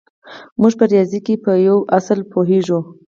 موږ 0.61 0.73
په 0.79 0.85
ریاضي 0.91 1.19
کې 1.25 1.35
په 1.43 1.51
یوه 1.67 1.87
اصل 1.97 2.19
پوهېږو 2.31 2.79